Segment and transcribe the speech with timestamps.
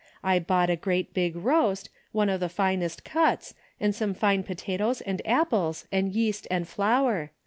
[0.23, 4.55] I bought a great big roast, one of the finest cuts, and some fine po
[4.55, 7.29] tatoes and apples and yeast and flour.